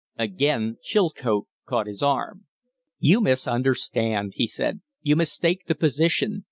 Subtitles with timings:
[0.17, 2.45] Again Chilcote caught his arm.
[2.97, 4.81] "You misunderstand," he said.
[5.03, 6.39] "You mistake the position.